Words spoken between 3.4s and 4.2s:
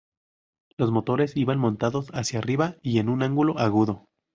agudo.